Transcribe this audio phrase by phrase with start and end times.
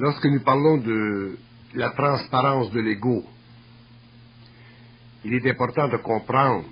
[0.00, 1.36] Lorsque nous parlons de
[1.74, 3.22] la transparence de l'ego,
[5.26, 6.64] il est important de comprendre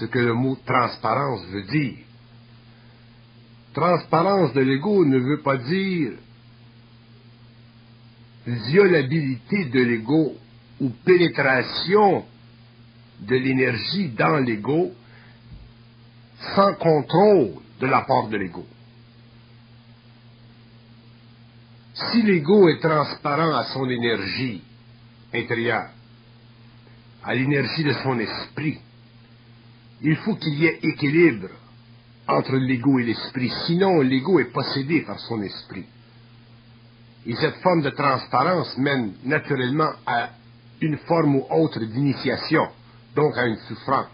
[0.00, 1.98] ce que le mot transparence veut dire.
[3.72, 6.14] Transparence de l'ego ne veut pas dire
[8.46, 10.34] violabilité de l'ego
[10.80, 12.24] ou pénétration
[13.20, 14.90] de l'énergie dans l'ego
[16.56, 18.66] sans contrôle de la part de l'ego.
[22.10, 24.62] Si l'ego est transparent à son énergie
[25.32, 25.90] intérieure,
[27.22, 28.78] à l'énergie de son esprit,
[30.02, 31.48] il faut qu'il y ait équilibre
[32.26, 35.84] entre l'ego et l'esprit, sinon l'ego est possédé par son esprit.
[37.26, 40.30] Et cette forme de transparence mène naturellement à
[40.80, 42.68] une forme ou autre d'initiation,
[43.14, 44.08] donc à une souffrance.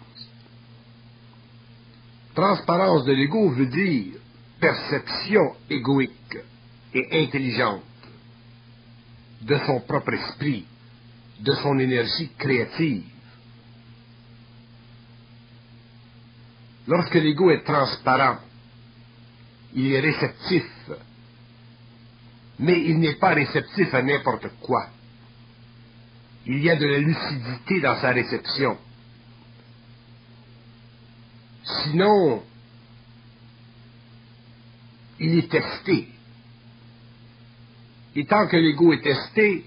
[2.33, 4.13] Transparence de l'ego veut dire
[4.59, 6.37] perception égoïque
[6.93, 7.83] et intelligente
[9.41, 10.65] de son propre esprit,
[11.39, 13.03] de son énergie créative.
[16.87, 18.39] Lorsque l'ego est transparent,
[19.73, 20.65] il est réceptif,
[22.59, 24.87] mais il n'est pas réceptif à n'importe quoi.
[26.45, 28.77] Il y a de la lucidité dans sa réception.
[31.63, 32.43] Sinon,
[35.19, 36.07] il est testé.
[38.15, 39.65] Et tant que l'ego est testé,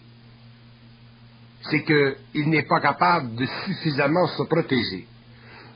[1.70, 5.06] c'est qu'il n'est pas capable de suffisamment se protéger.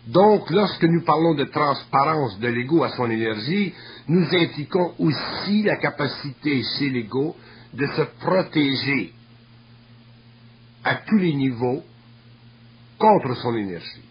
[0.07, 3.75] Donc, lorsque nous parlons de transparence de l'ego à son énergie,
[4.07, 7.37] nous impliquons aussi la capacité chez l'ego
[7.75, 9.13] de se protéger
[10.85, 11.83] à tous les niveaux
[12.99, 14.03] contre son énergie.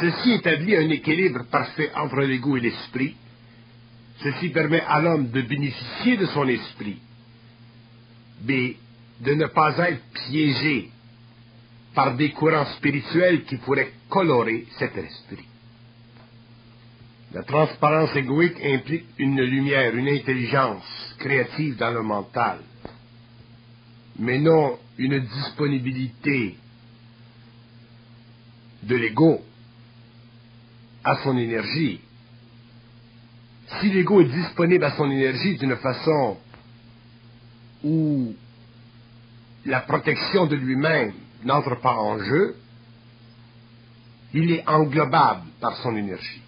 [0.00, 3.16] Ceci établit un équilibre parfait entre l'ego et l'esprit.
[4.22, 6.98] Ceci permet à l'homme de bénéficier de son esprit,
[8.44, 8.76] mais
[9.20, 10.90] de ne pas être piégé
[11.94, 15.44] par des courants spirituels qui pourraient colorer cet esprit.
[17.32, 22.60] La transparence égoïque implique une lumière, une intelligence créative dans le mental,
[24.18, 26.56] mais non une disponibilité
[28.82, 29.40] de l'ego
[31.04, 32.00] à son énergie.
[33.80, 36.38] Si l'ego est disponible à son énergie d'une façon
[37.84, 38.34] où
[39.66, 41.12] la protection de lui-même
[41.44, 42.56] n'entre pas en jeu,
[44.34, 46.42] il est englobable par son énergie.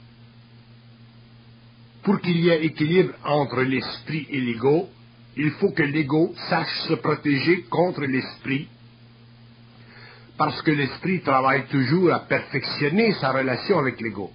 [2.03, 4.88] Pour qu'il y ait équilibre entre l'esprit et l'ego,
[5.37, 8.69] il faut que l'ego sache se protéger contre l'esprit,
[10.37, 14.32] parce que l'esprit travaille toujours à perfectionner sa relation avec l'ego.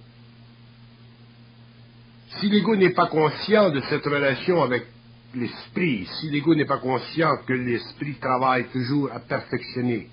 [2.40, 4.86] Si l'ego n'est pas conscient de cette relation avec
[5.34, 10.08] l'esprit, si l'ego n'est pas conscient que l'esprit travaille toujours à perfectionner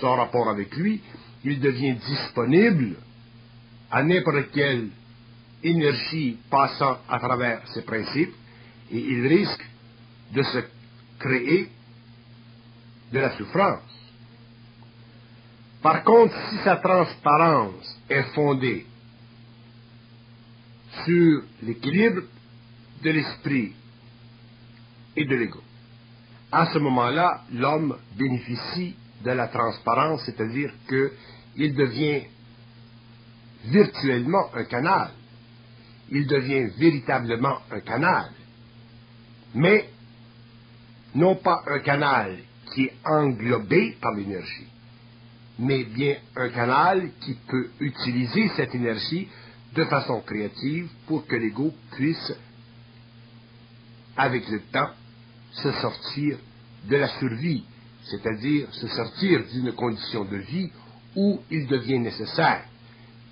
[0.00, 1.00] son rapport avec lui,
[1.44, 2.96] il devient disponible
[3.90, 4.88] à n'importe quelle
[5.62, 8.34] énergie passant à travers ses principes
[8.90, 9.64] et il risque
[10.34, 10.58] de se
[11.18, 11.68] créer
[13.12, 13.80] de la souffrance.
[15.82, 18.86] Par contre, si sa transparence est fondée
[21.04, 22.22] sur l'équilibre
[23.02, 23.72] de l'esprit
[25.16, 25.60] et de l'ego,
[26.50, 28.94] à ce moment-là, l'homme bénéficie
[29.24, 32.22] de la transparence, c'est-à-dire qu'il devient
[33.64, 35.10] virtuellement un canal.
[36.10, 38.30] Il devient véritablement un canal.
[39.54, 39.88] Mais
[41.14, 42.38] non pas un canal
[42.74, 44.66] qui est englobé par l'énergie,
[45.58, 49.28] mais bien un canal qui peut utiliser cette énergie
[49.74, 52.32] de façon créative pour que l'ego puisse,
[54.16, 54.90] avec le temps,
[55.52, 56.38] se sortir
[56.88, 57.64] de la survie,
[58.04, 60.70] c'est-à-dire se sortir d'une condition de vie
[61.14, 62.64] où il devient nécessaire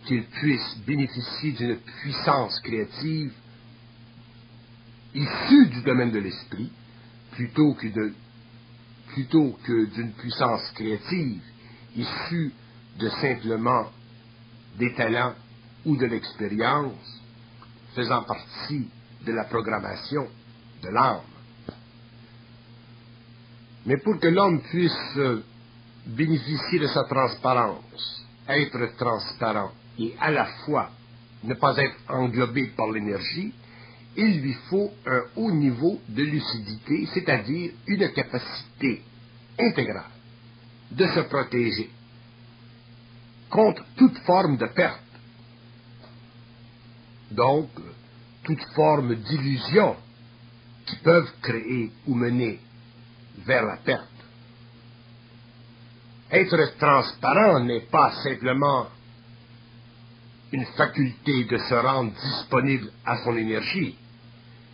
[0.07, 3.33] qu'il puisse bénéficier d'une puissance créative
[5.15, 6.71] issue du domaine de l'esprit,
[7.33, 8.15] plutôt que de
[9.09, 11.43] plutôt que d'une puissance créative
[11.97, 12.53] issue
[12.99, 13.87] de simplement
[14.79, 15.35] des talents
[15.85, 17.21] ou de l'expérience
[17.95, 18.89] faisant partie
[19.25, 20.27] de la programmation
[20.83, 21.21] de l'âme.
[23.87, 25.19] Mais pour que l'homme puisse
[26.07, 30.91] bénéficier de sa transparence, être transparent et à la fois
[31.45, 33.53] ne pas être englobé par l'énergie,
[34.17, 39.03] il lui faut un haut niveau de lucidité, c'est-à-dire une capacité
[39.59, 40.11] intégrale
[40.91, 41.91] de se protéger
[43.49, 45.01] contre toute forme de perte.
[47.31, 47.69] Donc,
[48.43, 49.97] toute forme d'illusion
[50.87, 52.59] qui peuvent créer ou mener
[53.47, 54.07] vers la perte.
[56.31, 58.89] Être transparent n'est pas simplement
[60.53, 63.97] une faculté de se rendre disponible à son énergie,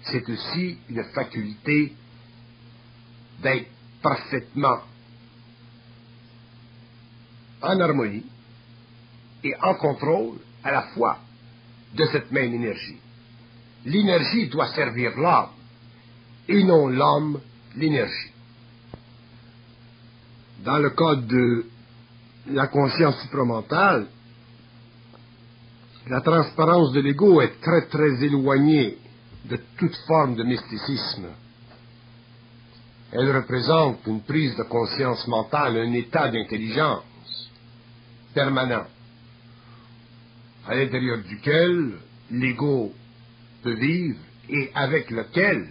[0.05, 1.93] c'est aussi une faculté
[3.43, 3.69] d'être
[4.03, 4.81] parfaitement
[7.63, 8.25] en harmonie
[9.45, 11.19] et en contrôle à la fois
[11.97, 12.99] de cette même énergie.
[13.85, 15.51] L'énergie doit servir l'âme
[16.49, 17.41] et non l'homme
[17.77, 18.33] l'énergie.
[20.65, 21.67] Dans le cas de
[22.49, 24.07] la conscience supramentale,
[26.09, 28.99] la transparence de l'ego est très très éloignée
[29.45, 31.27] de toute forme de mysticisme.
[33.13, 37.05] Elle représente une prise de conscience mentale, un état d'intelligence
[38.35, 38.85] permanent,
[40.67, 41.93] à l'intérieur duquel
[42.31, 42.93] l'ego
[43.63, 44.19] peut vivre
[44.49, 45.69] et avec lequel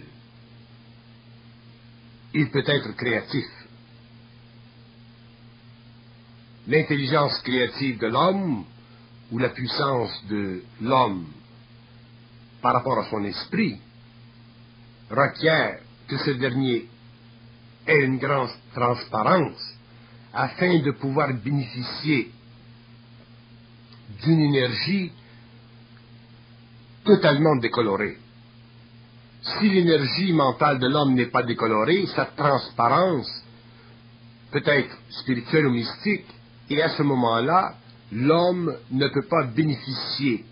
[2.34, 3.46] il peut être créatif.
[6.66, 8.64] L'intelligence créative de l'homme
[9.30, 11.26] ou la puissance de l'homme
[12.60, 13.80] par rapport à son esprit
[15.10, 15.78] requiert
[16.08, 16.86] que ce dernier
[17.86, 19.76] ait une grande transparence
[20.32, 22.32] afin de pouvoir bénéficier
[24.22, 25.12] d'une énergie
[27.04, 28.18] totalement décolorée.
[29.42, 33.30] Si l'énergie mentale de l'homme n'est pas décolorée, sa transparence
[34.50, 36.26] peut être spirituelle ou mystique,
[36.68, 37.74] et à ce moment-là,
[38.12, 40.44] l'homme ne peut pas bénéficier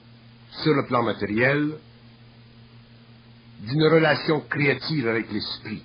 [0.63, 1.75] sur le plan matériel
[3.63, 5.83] d'une relation créative avec l'esprit.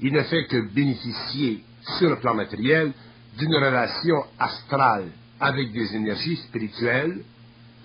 [0.00, 1.64] Il ne fait que bénéficier
[1.98, 2.92] sur le plan matériel
[3.38, 5.10] d'une relation astrale
[5.40, 7.22] avec des énergies spirituelles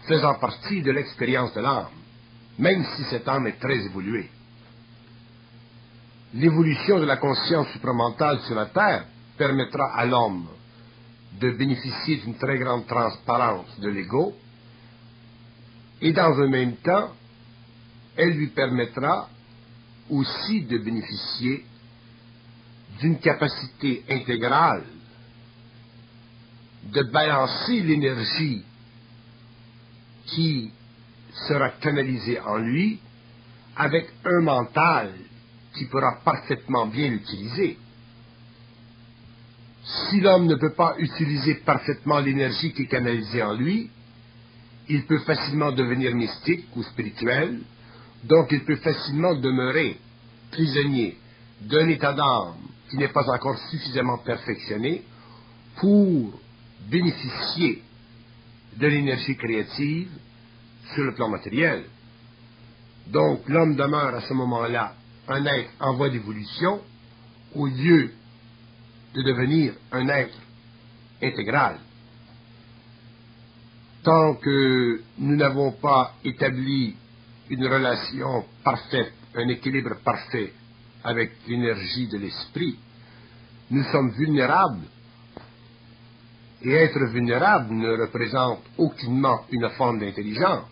[0.07, 1.88] faisant partie de l'expérience de l'âme,
[2.59, 4.29] même si cette âme est très évoluée.
[6.33, 9.05] L'évolution de la conscience supramentale sur la Terre
[9.38, 10.47] permettra à l'homme
[11.39, 14.33] de bénéficier d'une très grande transparence de l'ego,
[16.01, 17.11] et dans un même temps,
[18.15, 19.29] elle lui permettra
[20.09, 21.65] aussi de bénéficier
[22.99, 24.83] d'une capacité intégrale
[26.91, 28.63] de balancer l'énergie
[30.25, 30.71] qui
[31.47, 33.00] sera canalisée en lui
[33.75, 35.12] avec un mental
[35.74, 37.77] qui pourra parfaitement bien l'utiliser.
[39.83, 43.89] Si l'homme ne peut pas utiliser parfaitement l'énergie qui est canalisée en lui,
[44.89, 47.59] il peut facilement devenir mystique ou spirituel,
[48.24, 49.97] donc il peut facilement demeurer
[50.51, 51.18] prisonnier
[51.62, 52.56] d'un état d'âme
[52.89, 55.03] qui n'est pas encore suffisamment perfectionné
[55.77, 56.39] pour
[56.89, 57.81] bénéficier
[58.77, 60.09] de l'énergie créative
[60.94, 61.85] sur le plan matériel.
[63.07, 64.95] Donc l'homme demeure à ce moment-là
[65.27, 66.81] un être en voie d'évolution
[67.56, 68.12] au lieu
[69.13, 70.38] de devenir un être
[71.21, 71.77] intégral.
[74.03, 76.95] Tant que nous n'avons pas établi
[77.50, 80.53] une relation parfaite, un équilibre parfait
[81.03, 82.77] avec l'énergie de l'esprit,
[83.69, 84.85] nous sommes vulnérables.
[86.63, 90.65] Et être vulnérable ne représente aucunement une forme d'intelligence.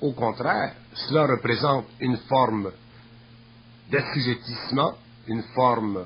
[0.00, 2.72] Au contraire, cela représente une forme
[3.90, 4.94] d'assujettissement,
[5.28, 6.04] une forme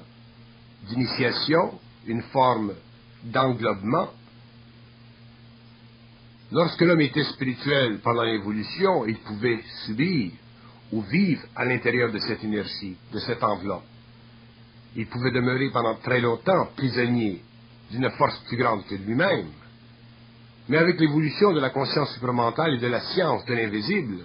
[0.88, 2.74] d'initiation, une forme
[3.24, 4.08] d'englobement.
[6.50, 10.32] Lorsque l'homme était spirituel pendant l'évolution, il pouvait subir
[10.92, 13.84] ou vivre à l'intérieur de cette énergie, de cette enveloppe.
[14.96, 17.42] Il pouvait demeurer pendant très longtemps prisonnier
[17.92, 19.48] d'une force plus grande que lui-même.
[20.68, 24.24] Mais avec l'évolution de la conscience supramentale et de la science de l'invisible,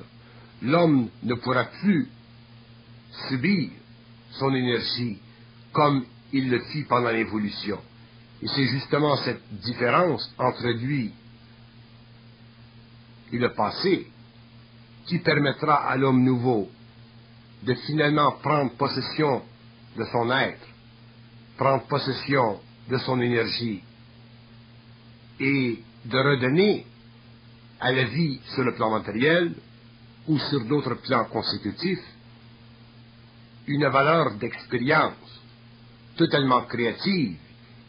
[0.61, 2.07] l'homme ne pourra plus
[3.27, 3.69] subir
[4.31, 5.19] son énergie
[5.73, 7.79] comme il le fit pendant l'évolution.
[8.41, 11.11] Et c'est justement cette différence entre lui
[13.33, 14.07] et le passé
[15.05, 16.69] qui permettra à l'homme nouveau
[17.63, 19.41] de finalement prendre possession
[19.97, 20.67] de son être,
[21.57, 22.59] prendre possession
[22.89, 23.81] de son énergie
[25.39, 26.85] et de redonner
[27.79, 29.53] à la vie sur le plan matériel
[30.27, 32.03] ou sur d'autres plans consécutifs
[33.67, 35.41] une valeur d'expérience
[36.15, 37.37] totalement créative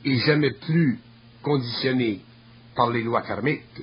[0.04, 1.00] et jamais plus
[1.42, 2.20] conditionnée
[2.74, 3.82] par les lois karmiques.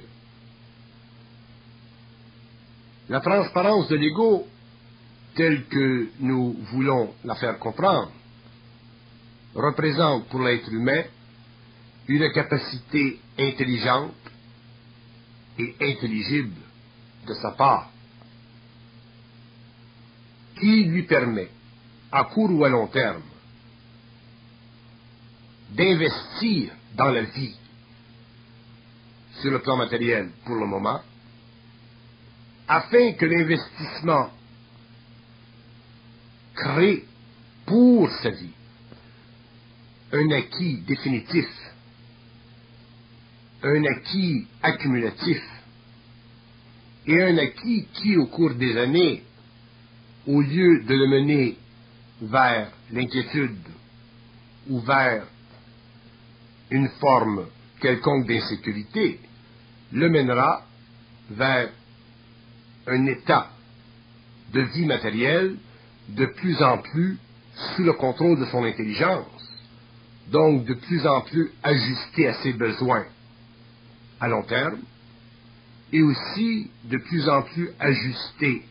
[3.10, 4.48] La transparence de l'ego,
[5.36, 8.12] telle que nous voulons la faire comprendre,
[9.56, 11.04] représente pour l'être humain
[12.08, 14.14] une capacité intelligente
[15.58, 16.62] et intelligible
[17.28, 17.90] de sa part.
[20.60, 21.50] qui lui permet,
[22.12, 23.24] à court ou à long terme,
[25.72, 27.56] d'investir dans la vie
[29.42, 31.02] sur le plan matériel pour le moment,
[32.68, 34.30] afin que l'investissement
[36.56, 37.06] crée
[37.66, 38.54] pour sa vie
[40.16, 41.48] un acquis définitif,
[43.64, 45.42] un acquis accumulatif,
[47.08, 49.24] et un acquis qui, au cours des années,
[50.26, 51.58] au lieu de le mener
[52.22, 53.68] vers l'inquiétude
[54.70, 55.26] ou vers
[56.72, 57.48] une forme
[57.80, 59.20] quelconque d'insécurité,
[59.92, 60.66] le mènera
[61.30, 61.70] vers
[62.88, 63.52] un état
[64.54, 65.58] de vie matérielle
[66.10, 67.18] de plus en plus
[67.76, 69.35] sous le contrôle de son intelligence,
[70.32, 73.06] donc de plus en plus ajusté à ses besoins
[74.20, 74.80] à long terme,
[75.92, 78.64] et aussi de plus en plus ajusté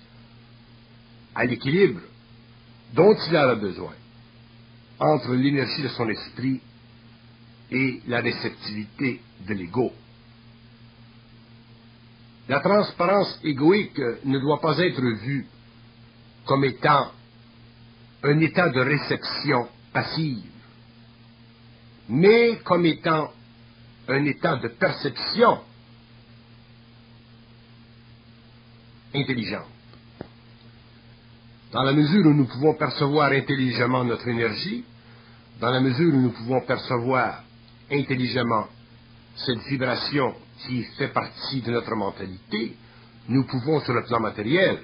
[1.34, 2.00] à l'équilibre
[2.94, 3.92] dont il a besoin
[4.98, 6.60] entre l'énergie de son esprit
[7.70, 9.92] et la réceptivité de l'ego.
[12.48, 15.46] La transparence égoïque ne doit pas être vue
[16.44, 17.10] comme étant
[18.22, 20.44] un état de réception passive,
[22.08, 23.30] mais comme étant
[24.08, 25.60] un état de perception
[29.14, 29.68] intelligente.
[31.72, 34.84] Dans la mesure où nous pouvons percevoir intelligemment notre énergie,
[35.60, 37.42] dans la mesure où nous pouvons percevoir
[37.90, 38.66] intelligemment
[39.36, 40.34] cette vibration
[40.66, 42.76] qui fait partie de notre mentalité,
[43.28, 44.78] nous pouvons, sur le plan matériel,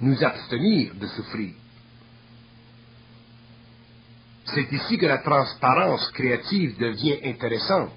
[0.00, 1.54] nous abstenir de souffrir.
[4.46, 7.92] C'est ici que la transparence créative devient intéressante.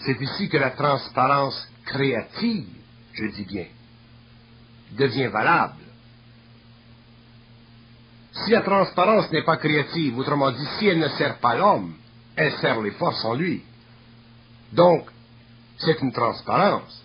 [0.00, 2.68] C'est ici que la transparence créative,
[3.12, 3.66] je dis bien,
[4.92, 5.82] devient valable.
[8.32, 11.94] Si la transparence n'est pas créative, autrement dit, si elle ne sert pas l'homme,
[12.36, 13.62] elle sert les forces en lui.
[14.72, 15.08] Donc,
[15.78, 17.04] c'est une transparence,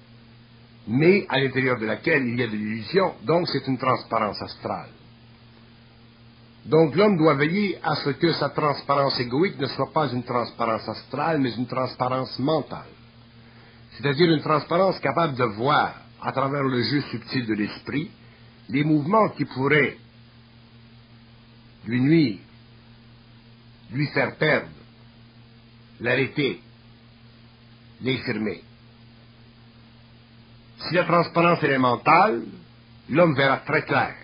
[0.87, 4.89] mais à l'intérieur de laquelle il y a de l'illusion, donc c'est une transparence astrale.
[6.65, 10.87] Donc l'homme doit veiller à ce que sa transparence égoïque ne soit pas une transparence
[10.87, 12.87] astrale, mais une transparence mentale.
[13.91, 18.09] C'est-à-dire une transparence capable de voir, à travers le jeu subtil de l'esprit,
[18.69, 19.97] les mouvements qui pourraient
[21.85, 22.39] lui nuire,
[23.91, 24.69] lui faire perdre,
[25.99, 26.61] l'arrêter,
[28.01, 28.63] l'infirmer.
[30.87, 32.43] Si la transparence est mentale,
[33.09, 34.15] l'homme verra très clair.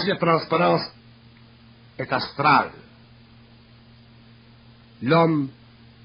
[0.00, 0.82] Si la transparence
[1.98, 2.72] est astrale,
[5.02, 5.48] l'homme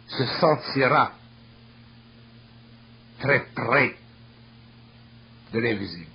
[0.07, 1.11] se sentira
[3.19, 3.95] très près
[5.53, 6.07] de l'invisible.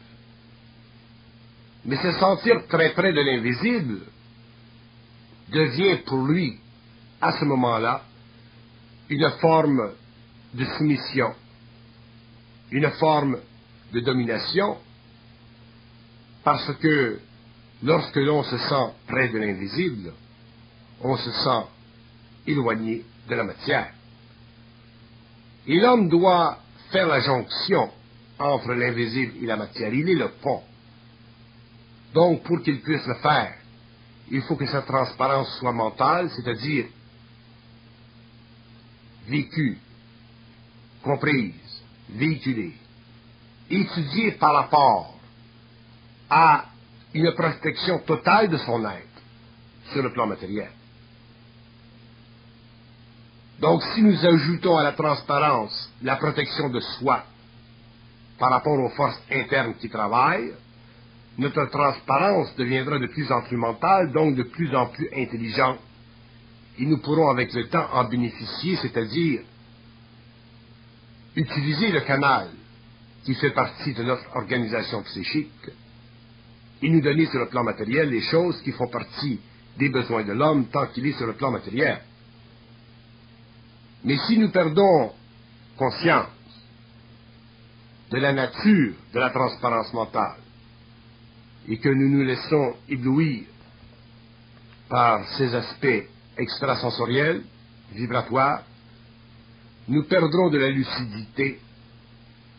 [1.85, 4.01] Mais se sentir très près de l'invisible
[5.49, 6.59] devient pour lui,
[7.21, 8.03] à ce moment-là,
[9.09, 9.93] une forme
[10.55, 11.35] de soumission,
[12.73, 13.39] une forme
[13.93, 14.79] de domination,
[16.43, 17.21] parce que
[17.83, 20.13] lorsque l'on se sent près de l'invisible,
[21.03, 21.67] on se sent
[22.47, 23.93] éloigné de la matière.
[25.67, 26.59] Et l'homme doit
[26.91, 27.91] faire la jonction
[28.39, 29.93] entre l'invisible et la matière.
[29.93, 30.63] Il est le pont.
[32.15, 33.55] Donc, pour qu'il puisse le faire,
[34.31, 36.87] il faut que sa transparence soit mentale, c'est-à-dire
[39.29, 39.79] vécue,
[41.03, 42.75] comprise, véhiculée,
[43.69, 45.19] étudiée par rapport
[46.31, 46.67] à
[47.15, 49.23] une protection totale de son être
[49.93, 50.71] sur le plan matériel.
[53.61, 57.25] Donc, si nous ajoutons à la transparence la protection de soi
[58.39, 60.53] par rapport aux forces internes qui travaillent,
[61.39, 65.79] notre transparence deviendra de plus en plus mentale, donc de plus en plus intelligente.
[66.79, 69.41] Et nous pourrons avec le temps en bénéficier, c'est-à-dire
[71.35, 72.49] utiliser le canal
[73.25, 75.51] qui fait partie de notre organisation psychique
[76.83, 79.41] et nous donner sur le plan matériel les choses qui font partie
[79.79, 82.01] des besoins de l'homme tant qu'il est sur le plan matériel.
[84.05, 85.13] Mais si nous perdons
[85.77, 86.29] conscience
[88.11, 90.39] de la nature de la transparence mentale
[91.69, 93.45] et que nous nous laissons éblouir
[94.89, 97.43] par ces aspects extrasensoriels,
[97.93, 98.63] vibratoires,
[99.89, 101.61] nous perdrons de la lucidité,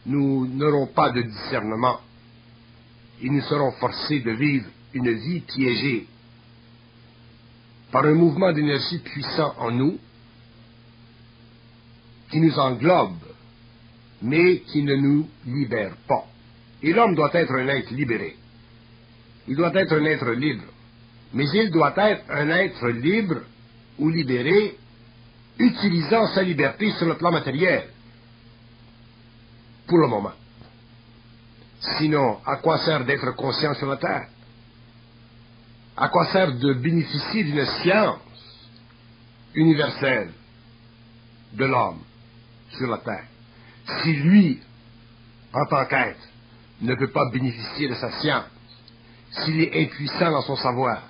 [0.05, 1.99] nous n'aurons pas de discernement
[3.21, 6.07] et nous serons forcés de vivre une vie piégée
[7.91, 9.97] par un mouvement d'énergie puissant en nous
[12.29, 13.23] qui nous englobe,
[14.21, 16.25] mais qui ne nous libère pas.
[16.83, 18.35] Et l'homme doit être un être libéré.
[19.47, 20.65] Il doit être un être libre.
[21.33, 23.41] Mais il doit être un être libre
[23.97, 24.77] ou libéré
[25.57, 27.87] utilisant sa liberté sur le plan matériel.
[29.87, 30.33] Pour le moment.
[31.79, 34.27] Sinon, à quoi sert d'être conscient sur la Terre?
[35.95, 38.19] À quoi sert de bénéficier d'une science
[39.53, 40.31] universelle
[41.53, 42.01] de l'homme
[42.77, 43.25] sur la Terre?
[44.03, 44.59] Si lui,
[45.53, 46.19] en tant qu'être,
[46.81, 48.45] ne peut pas bénéficier de sa science,
[49.31, 51.03] s'il est impuissant dans son savoir,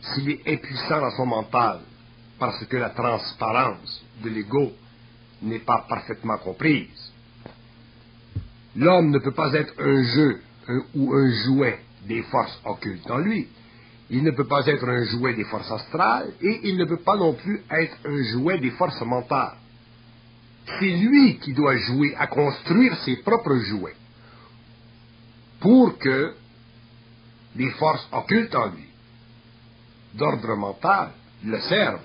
[0.00, 1.80] s'il est impuissant dans son mental,
[2.38, 4.72] parce que la transparence de l'ego
[5.42, 7.07] n'est pas parfaitement comprise.
[8.76, 10.40] L'homme ne peut pas être un jeu
[10.94, 13.48] ou un jouet des forces occultes en lui.
[14.10, 17.16] Il ne peut pas être un jouet des forces astrales et il ne peut pas
[17.16, 19.56] non plus être un jouet des forces mentales.
[20.78, 23.96] C'est lui qui doit jouer à construire ses propres jouets
[25.60, 26.34] pour que
[27.56, 28.86] les forces occultes en lui,
[30.14, 31.10] d'ordre mental,
[31.44, 32.00] le servent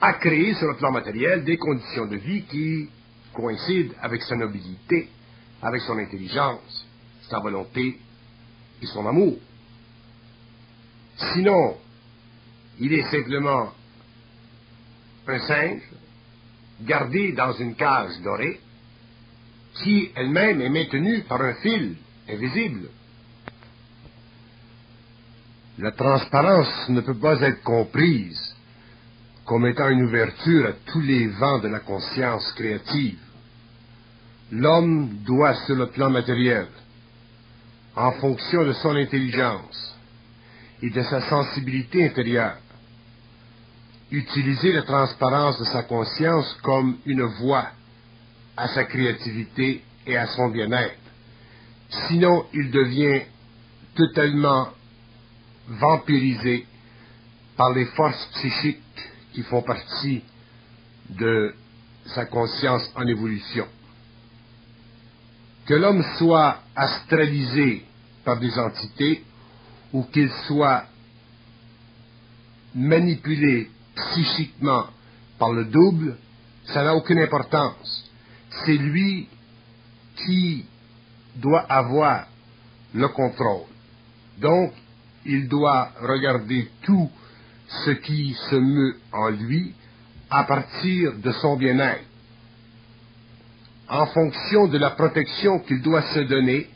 [0.00, 2.88] à créer sur le plan matériel des conditions de vie qui
[3.34, 5.08] coïncident avec sa nobilité,
[5.62, 6.86] avec son intelligence,
[7.28, 7.98] sa volonté
[8.82, 9.36] et son amour.
[11.34, 11.76] Sinon,
[12.78, 13.72] il est simplement
[15.26, 15.82] un singe
[16.82, 18.60] gardé dans une cage dorée
[19.82, 21.96] qui elle-même est maintenue par un fil
[22.28, 22.88] invisible.
[25.78, 28.54] La transparence ne peut pas être comprise
[29.44, 33.18] comme étant une ouverture à tous les vents de la conscience créative.
[34.52, 36.66] L'homme doit, sur le plan matériel,
[37.94, 39.96] en fonction de son intelligence
[40.82, 42.56] et de sa sensibilité intérieure,
[44.10, 47.68] utiliser la transparence de sa conscience comme une voie
[48.56, 50.96] à sa créativité et à son bien-être.
[52.08, 53.22] Sinon, il devient
[53.94, 54.68] totalement
[55.68, 56.66] vampirisé
[57.56, 58.80] par les forces psychiques
[59.32, 60.22] qui font partie
[61.10, 61.54] de
[62.06, 63.66] sa conscience en évolution.
[65.66, 67.84] Que l'homme soit astralisé
[68.24, 69.24] par des entités
[69.92, 70.84] ou qu'il soit
[72.74, 74.86] manipulé psychiquement
[75.38, 76.16] par le double,
[76.64, 78.10] ça n'a aucune importance.
[78.64, 79.28] C'est lui
[80.16, 80.64] qui
[81.36, 82.26] doit avoir
[82.94, 83.66] le contrôle.
[84.38, 84.72] Donc,
[85.24, 87.10] il doit regarder tout
[87.84, 89.74] ce qui se meut en lui
[90.30, 92.04] à partir de son bien-être,
[93.90, 96.68] en fonction de la protection qu'il doit se donner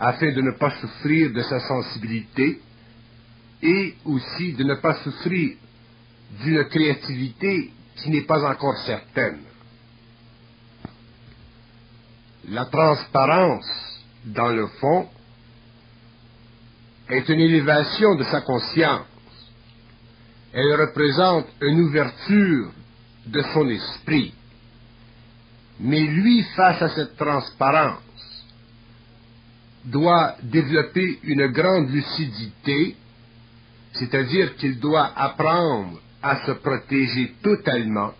[0.00, 2.60] afin de ne pas souffrir de sa sensibilité
[3.62, 5.56] et aussi de ne pas souffrir
[6.42, 9.40] d'une créativité qui n'est pas encore certaine.
[12.48, 15.08] La transparence, dans le fond,
[17.08, 19.06] est une élévation de sa conscience
[20.52, 22.70] elle représente une ouverture
[23.26, 24.34] de son esprit.
[25.84, 28.44] Mais lui, face à cette transparence,
[29.84, 32.94] doit développer une grande lucidité,
[33.94, 38.12] c'est-à-dire qu'il doit apprendre à se protéger totalement,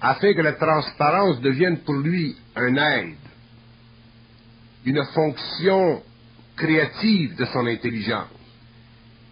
[0.00, 3.16] afin que la transparence devienne pour lui un aide,
[4.86, 6.02] une fonction
[6.56, 8.28] créative de son intelligence,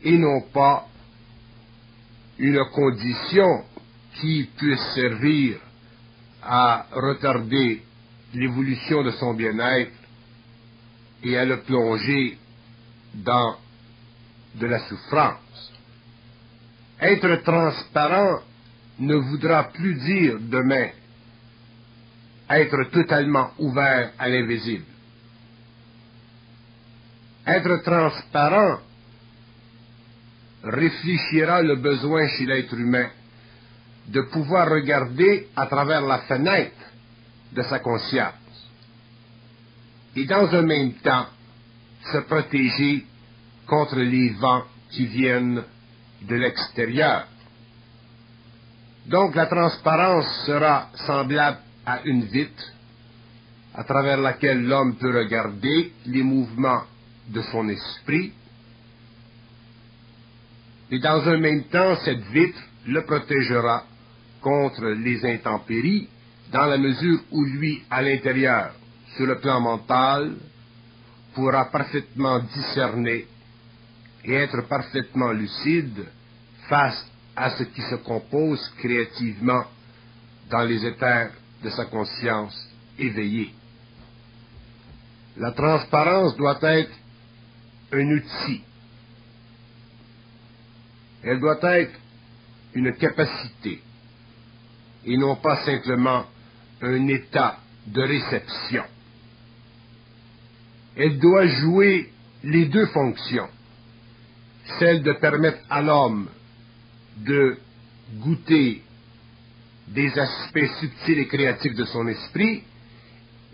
[0.02, 0.86] et non pas
[2.38, 3.64] une condition
[4.20, 5.56] qui puisse servir
[6.42, 7.82] à retarder
[8.34, 9.92] l'évolution de son bien-être
[11.22, 12.38] et à le plonger
[13.14, 13.56] dans
[14.54, 15.72] de la souffrance.
[17.00, 18.40] Être transparent
[18.98, 20.90] ne voudra plus dire demain
[22.50, 24.84] être totalement ouvert à l'invisible.
[27.46, 28.80] Être transparent
[30.64, 33.08] réfléchira le besoin chez l'être humain
[34.10, 36.76] de pouvoir regarder à travers la fenêtre
[37.52, 38.34] de sa conscience
[40.16, 41.26] et dans un même temps
[42.12, 43.06] se protéger
[43.66, 45.62] contre les vents qui viennent
[46.22, 47.26] de l'extérieur.
[49.06, 52.64] Donc la transparence sera semblable à une vitre
[53.74, 56.82] à travers laquelle l'homme peut regarder les mouvements
[57.28, 58.32] de son esprit
[60.90, 63.84] et dans un même temps, cette vitre le protégera
[64.40, 66.08] contre les intempéries,
[66.52, 68.72] dans la mesure où lui, à l'intérieur,
[69.16, 70.36] sur le plan mental,
[71.34, 73.26] pourra parfaitement discerner
[74.24, 76.06] et être parfaitement lucide
[76.68, 79.64] face à ce qui se compose créativement
[80.50, 81.30] dans les éthers
[81.62, 83.54] de sa conscience éveillée.
[85.36, 86.92] La transparence doit être
[87.92, 88.62] un outil.
[91.22, 91.94] Elle doit être
[92.74, 93.80] une capacité
[95.04, 96.24] et non pas simplement
[96.82, 98.84] un état de réception.
[100.96, 102.10] Elle doit jouer
[102.44, 103.48] les deux fonctions,
[104.78, 106.28] celle de permettre à l'homme
[107.18, 107.56] de
[108.18, 108.82] goûter
[109.88, 112.62] des aspects subtils et créatifs de son esprit,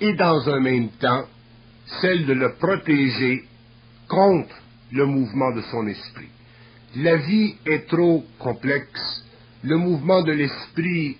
[0.00, 1.24] et dans un même temps,
[2.00, 3.44] celle de le protéger
[4.08, 4.54] contre
[4.92, 6.28] le mouvement de son esprit.
[6.96, 9.24] La vie est trop complexe,
[9.62, 11.16] le mouvement de l'esprit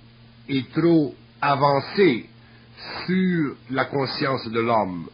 [0.48, 2.28] est trop avancé
[3.06, 5.09] sur la conscience de l'homme,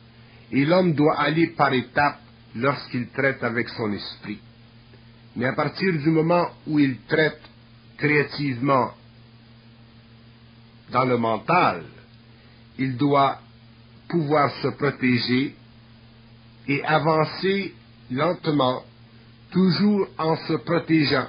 [0.50, 2.20] et l'homme doit aller par étapes
[2.54, 4.38] lorsqu'il traite avec son esprit.
[5.36, 7.40] Mais à partir du moment où il traite
[7.96, 8.90] créativement
[10.90, 11.84] dans le mental,
[12.78, 13.38] il doit
[14.08, 15.56] pouvoir se protéger
[16.68, 17.74] et avancer
[18.10, 18.82] lentement,
[19.50, 21.28] toujours en se protégeant,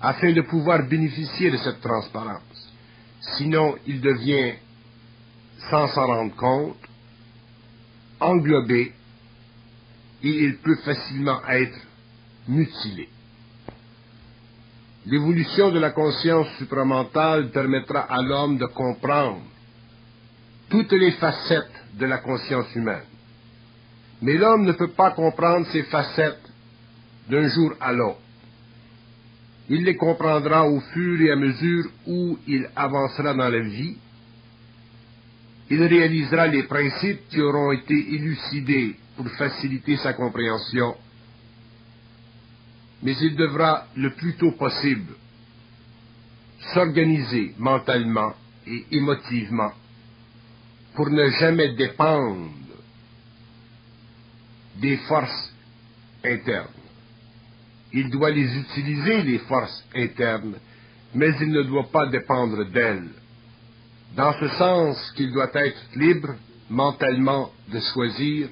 [0.00, 2.53] afin de pouvoir bénéficier de cette transparence.
[3.36, 4.54] Sinon, il devient,
[5.70, 6.76] sans s'en rendre compte,
[8.20, 8.92] englobé
[10.22, 11.78] et il peut facilement être
[12.48, 13.08] mutilé.
[15.06, 19.42] L'évolution de la conscience supramentale permettra à l'homme de comprendre
[20.70, 23.04] toutes les facettes de la conscience humaine.
[24.22, 26.50] Mais l'homme ne peut pas comprendre ces facettes
[27.28, 28.23] d'un jour à l'autre.
[29.68, 33.96] Il les comprendra au fur et à mesure où il avancera dans la vie.
[35.70, 40.94] Il réalisera les principes qui auront été élucidés pour faciliter sa compréhension
[43.04, 45.12] mais il devra le plus tôt possible
[46.72, 48.32] s'organiser mentalement
[48.66, 49.72] et émotivement
[50.94, 52.50] pour ne jamais dépendre
[54.76, 55.52] des forces
[56.24, 56.73] internes.
[57.94, 60.56] Il doit les utiliser, les forces internes,
[61.14, 63.08] mais il ne doit pas dépendre d'elles.
[64.14, 66.34] Dans ce sens qu'il doit être libre
[66.68, 68.48] mentalement de choisir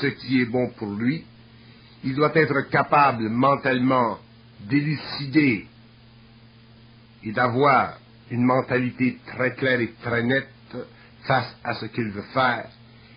[0.00, 1.24] ce qui est bon pour lui
[2.06, 4.18] il doit être capable mentalement
[4.60, 5.66] d'élucider
[7.24, 7.98] et d'avoir
[8.30, 10.48] une mentalité très claire et très nette
[11.24, 12.68] face à ce qu'il veut faire.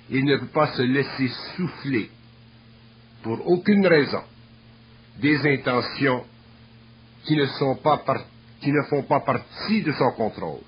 [0.09, 2.09] Il ne peut pas se laisser souffler
[3.21, 4.23] pour aucune raison
[5.19, 6.23] des intentions
[7.25, 8.01] qui ne, sont pas
[8.61, 10.61] qui ne font pas partie de son contrôle,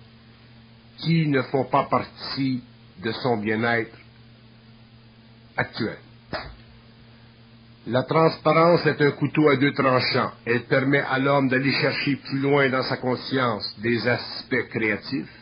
[0.97, 2.61] qui ne font pas partie
[3.01, 3.97] de son bien-être
[5.57, 5.97] actuel.
[7.87, 10.31] La transparence est un couteau à deux tranchants.
[10.45, 15.33] Elle permet à l'homme d'aller chercher plus loin dans sa conscience des aspects créatifs.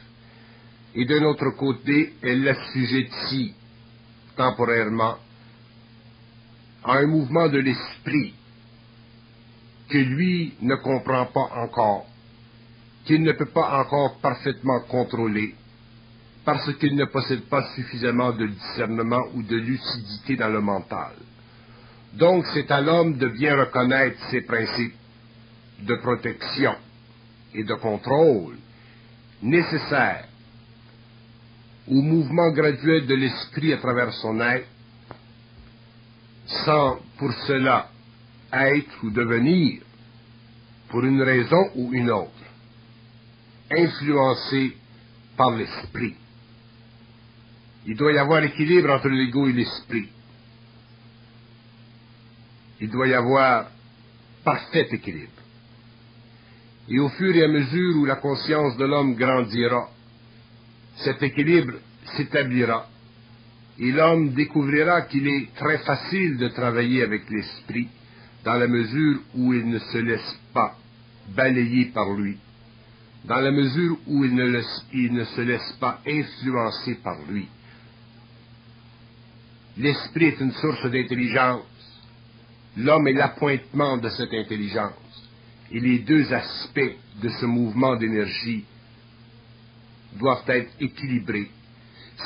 [0.96, 3.54] Et d'un autre côté, elle l'assujettit
[4.38, 5.18] temporairement
[6.86, 8.34] à un mouvement de l'esprit
[9.90, 12.06] que lui ne comprend pas encore,
[13.06, 15.56] qu'il ne peut pas encore parfaitement contrôler,
[16.46, 21.14] parce qu'il ne possède pas suffisamment de discernement ou de lucidité dans le mental.
[22.14, 24.96] Donc c'est à l'homme de bien reconnaître ses principes
[25.82, 26.76] de protection
[27.54, 28.58] et de contrôle
[29.42, 30.26] nécessaires
[31.88, 34.68] au mouvement graduel de l'esprit à travers son être,
[36.66, 37.90] sans pour cela
[38.54, 39.82] être ou devenir,
[40.90, 42.32] pour une raison ou une autre,
[43.72, 44.76] influencé
[45.38, 46.16] par l'esprit.
[47.86, 50.10] Il doit y avoir équilibre entre l'ego et l'esprit
[52.82, 53.70] il doit y avoir
[54.44, 55.32] parfait équilibre.
[56.88, 59.90] Et au fur et à mesure où la conscience de l'homme grandira,
[60.98, 61.74] cet équilibre
[62.16, 62.88] s'établira
[63.78, 67.88] et l'homme découvrira qu'il est très facile de travailler avec l'esprit
[68.44, 70.76] dans la mesure où il ne se laisse pas
[71.36, 72.38] balayer par lui,
[73.26, 74.62] dans la mesure où il ne,
[74.94, 77.48] il ne se laisse pas influencer par lui.
[79.78, 81.64] L'esprit est une source d'intelligence
[82.78, 84.94] L'homme est l'appointement de cette intelligence.
[85.72, 88.64] Et les deux aspects de ce mouvement d'énergie
[90.18, 91.50] doivent être équilibrés.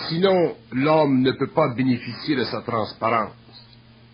[0.10, 3.34] Sinon, l'homme ne peut pas bénéficier de sa transparence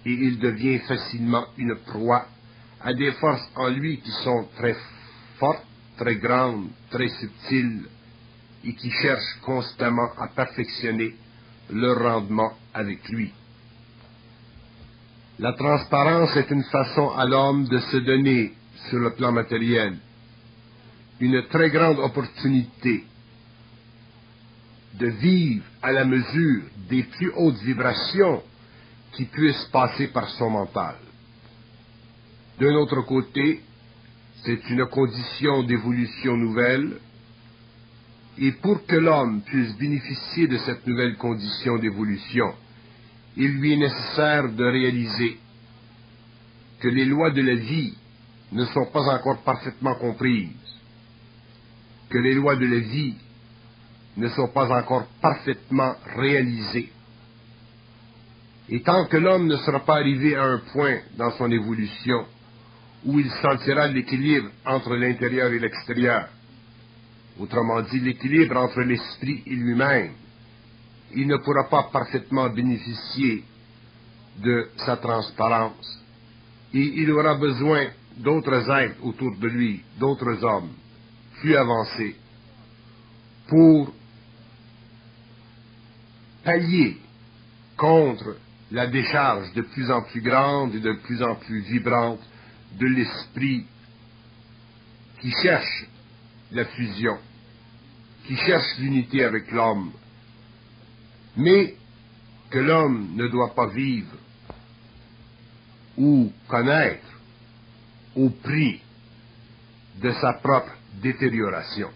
[0.06, 2.26] et il devient facilement une proie
[2.82, 4.76] à des forces en lui qui sont très
[5.38, 5.66] fortes,
[5.98, 7.84] très grandes, très subtiles
[8.64, 11.16] et qui cherchent constamment à perfectionner
[11.72, 13.32] leur rendement avec lui.
[15.40, 18.54] La transparence est une façon à l'homme de se donner
[18.90, 19.98] sur le plan matériel
[21.20, 23.04] une très grande opportunité
[24.94, 28.42] de vivre à la mesure des plus hautes vibrations
[29.14, 30.96] qui puissent passer par son mental.
[32.60, 33.62] D'un autre côté,
[34.44, 36.98] c'est une condition d'évolution nouvelle,
[38.38, 42.54] et pour que l'homme puisse bénéficier de cette nouvelle condition d'évolution,
[43.36, 45.38] il lui est nécessaire de réaliser
[46.80, 47.94] que les lois de la vie
[48.52, 50.50] ne sont pas encore parfaitement comprises,
[52.10, 53.16] que les lois de la vie
[54.18, 56.92] ne sont pas encore parfaitement réalisées.
[58.72, 62.26] Et tant que l'homme ne sera pas arrivé à un point dans son évolution
[63.06, 66.28] où il sentira l'équilibre entre l'intérieur et l'extérieur,
[67.40, 70.12] autrement dit l'équilibre entre l'esprit et lui-même,
[71.16, 73.44] il ne pourra pas parfaitement bénéficier
[74.38, 76.04] de sa transparence.
[76.74, 80.70] Et il aura besoin d'autres êtres autour de lui, d'autres hommes,
[81.40, 82.16] plus avancés,
[83.48, 83.94] pour
[86.44, 86.98] pallier
[87.76, 88.36] contre
[88.72, 92.22] la décharge de plus en plus grande et de plus en plus vibrante
[92.78, 93.66] de l'esprit
[95.22, 95.86] qui cherche
[96.52, 97.18] la fusion,
[98.26, 99.92] qui cherche l'unité avec l'homme,
[101.36, 101.76] mais
[102.50, 104.16] que l'homme ne doit pas vivre
[105.98, 107.08] ou connaître
[108.16, 108.82] au prix
[110.02, 111.90] de sa propre détérioration.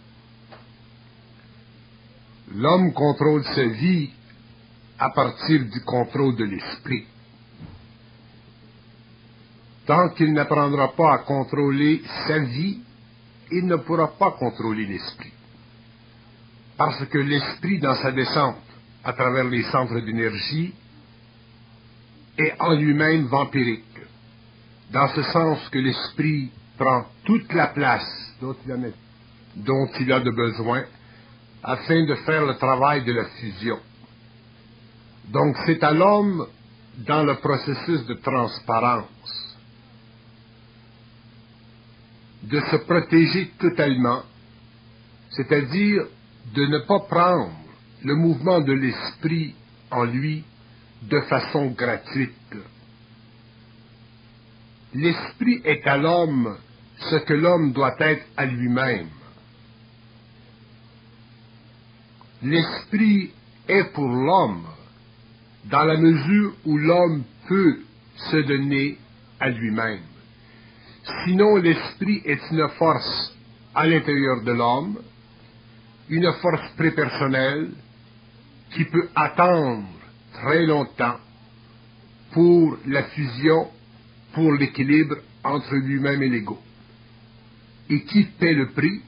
[2.55, 4.11] L'homme contrôle sa vie
[4.99, 7.05] à partir du contrôle de l'esprit.
[9.85, 12.79] Tant qu'il n'apprendra pas à contrôler sa vie,
[13.51, 15.33] il ne pourra pas contrôler l'esprit.
[16.77, 18.57] Parce que l'esprit, dans sa descente
[19.03, 20.73] à travers les centres d'énergie,
[22.37, 23.83] est en lui-même vampirique,
[24.91, 28.55] dans ce sens que l'esprit prend toute la place dont
[29.99, 30.83] il, a, de besoin
[31.63, 33.79] afin de faire le travail de la fusion.
[35.29, 36.47] Donc c'est à l'homme,
[36.97, 39.57] dans le processus de transparence,
[42.43, 44.23] de se protéger totalement,
[45.31, 46.03] c'est-à-dire
[46.53, 47.51] de ne pas prendre
[48.03, 49.55] le mouvement de l'esprit
[49.89, 50.43] en lui
[51.03, 52.55] de façon gratuite.
[54.93, 56.57] L'esprit est à l'homme
[57.09, 59.09] ce que l'homme doit être à lui-même.
[62.43, 63.31] L'esprit
[63.67, 64.67] est pour l'homme
[65.65, 67.79] dans la mesure où l'homme peut
[68.15, 68.97] se donner
[69.39, 70.01] à lui-même.
[71.25, 73.35] Sinon, l'esprit est une force
[73.75, 74.99] à l'intérieur de l'homme,
[76.09, 77.71] une force prépersonnelle
[78.71, 79.87] qui peut attendre
[80.33, 81.17] très longtemps
[82.31, 83.67] pour la fusion,
[84.33, 86.59] pour l'équilibre entre lui-même et l'ego.
[87.89, 89.01] Et qui paie le prix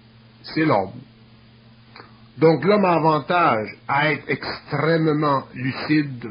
[0.43, 1.01] C'est l'homme.
[2.37, 6.29] Donc l'homme a avantage à être extrêmement lucide,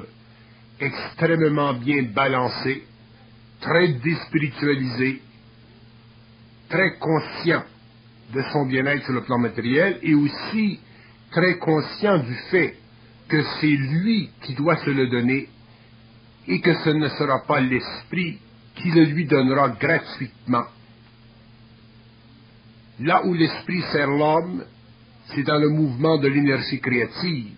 [0.81, 2.85] extrêmement bien balancé,
[3.61, 5.23] très déspiritualisé,
[6.69, 7.63] très conscient
[8.33, 10.81] de son bien-être sur le plan matériel et aussi
[11.31, 12.77] très conscient du fait
[13.29, 15.49] que c'est lui qui doit se le donner
[16.47, 18.39] et que ce ne sera pas l'esprit
[18.77, 20.65] qui le lui donnera gratuitement.
[23.01, 24.65] Là où l'esprit sert l'homme,
[25.29, 27.55] c'est dans le mouvement de l'énergie créative.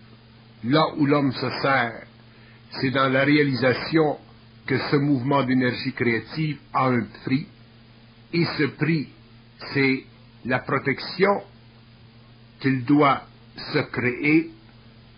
[0.63, 2.06] Là où l'homme se sert,
[2.71, 4.17] c'est dans la réalisation
[4.65, 7.47] que ce mouvement d'énergie créative a un prix,
[8.33, 9.07] et ce prix,
[9.73, 10.03] c'est
[10.45, 11.41] la protection
[12.59, 13.23] qu'il doit
[13.73, 14.51] se créer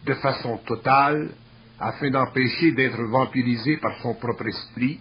[0.06, 1.32] de façon totale
[1.80, 5.00] afin d'empêcher d'être vampirisé par son propre esprit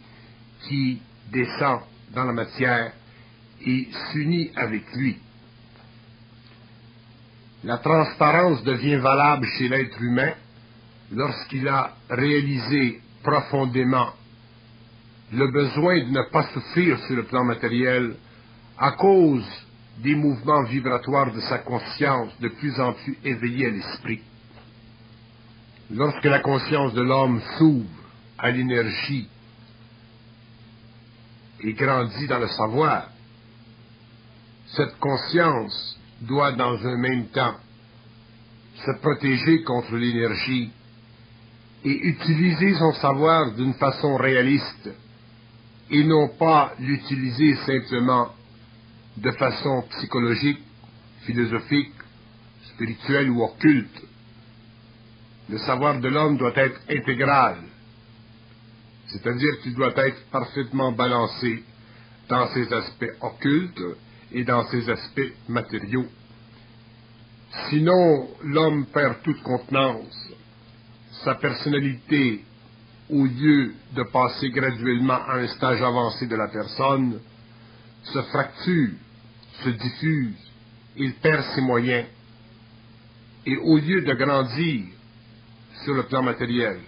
[0.63, 1.81] qui descend
[2.13, 2.93] dans la matière
[3.65, 5.19] et s'unit avec lui.
[7.65, 10.33] La transparence devient valable chez l'être humain
[11.13, 14.11] lorsqu'il a réalisé profondément
[15.33, 18.17] le besoin de ne pas souffrir sur le plan matériel
[18.79, 19.45] à cause
[19.99, 24.23] des mouvements vibratoires de sa conscience de plus en plus éveillés à l'esprit.
[25.91, 27.89] Lorsque la conscience de l'homme s'ouvre
[28.39, 29.29] à l'énergie
[31.61, 33.09] et grandit dans le savoir,
[34.77, 37.57] cette conscience doit dans un même temps
[38.77, 40.71] se protéger contre l'énergie
[41.85, 44.91] et utiliser son savoir d'une façon réaliste
[45.91, 48.29] et non pas l'utiliser simplement
[49.17, 50.61] de façon psychologique,
[51.25, 51.95] philosophique,
[52.75, 54.09] spirituelle ou occulte
[55.49, 57.57] le savoir de l'homme doit être intégral,
[59.07, 61.65] c'est-à-dire qu'il doit être parfaitement balancé
[62.29, 63.83] dans ses aspects occultes
[64.33, 66.07] et dans ses aspects matériaux.
[67.71, 70.28] Sinon, l'homme perd toute contenance
[71.25, 72.45] sa personnalité,
[73.11, 77.21] au lieu de passer graduellement à un stage avancé de la personne,
[78.05, 78.91] se fracture,
[79.65, 80.37] se diffuse,
[80.97, 82.07] il perd ses moyens,
[83.47, 84.87] et au lieu de grandir
[85.85, 86.81] sur le plan matériel,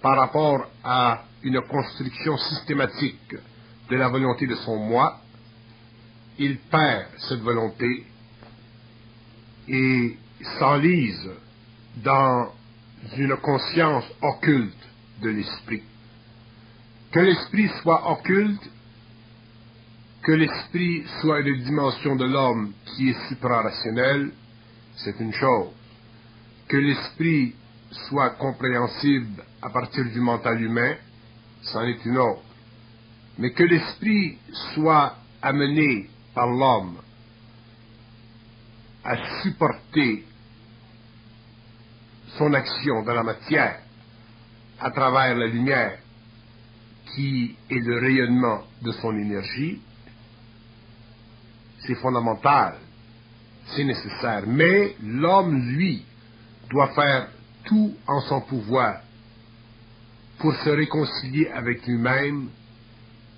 [0.00, 3.34] par rapport à une construction systématique
[3.90, 5.20] de la volonté de son moi,
[6.38, 8.06] il perd cette volonté
[9.68, 10.16] et
[10.58, 11.30] s'enlise
[11.96, 12.52] dans
[13.16, 14.88] une conscience occulte
[15.20, 15.82] de l'esprit.
[17.10, 18.70] Que l'esprit soit occulte,
[20.22, 24.32] que l'esprit soit une dimension de l'homme qui est suprarationnelle,
[24.96, 25.70] c'est une chose.
[26.68, 27.54] Que l'esprit
[28.08, 30.94] soit compréhensible à partir du mental humain,
[31.62, 32.42] c'en est une autre.
[33.38, 34.38] Mais que l'esprit
[34.74, 36.98] soit amené par l'homme
[39.04, 40.24] à supporter
[42.38, 43.80] son action dans la matière
[44.80, 45.98] à travers la lumière
[47.14, 49.80] qui est le rayonnement de son énergie,
[51.86, 52.76] c'est fondamental,
[53.66, 54.44] c'est nécessaire.
[54.46, 56.04] Mais l'homme, lui,
[56.70, 57.28] doit faire
[57.64, 59.00] tout en son pouvoir
[60.38, 62.48] pour se réconcilier avec lui-même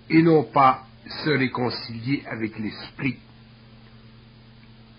[0.09, 0.87] et non pas
[1.25, 3.19] se réconcilier avec l'esprit.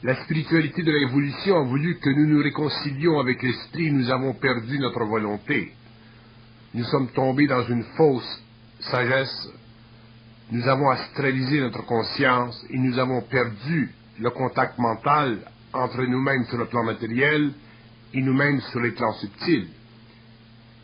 [0.06, 4.78] La spiritualité de l'évolution a voulu que nous nous réconcilions avec l'esprit, nous avons perdu
[4.78, 5.72] notre volonté.
[6.76, 8.44] Nous sommes tombés dans une fausse
[8.82, 9.50] sagesse,
[10.52, 13.90] nous avons astralisé notre conscience et nous avons perdu
[14.20, 15.40] le contact mental
[15.74, 17.52] entre nous-mêmes sur le plan matériel
[18.14, 19.70] et nous-mêmes sur les plans subtils.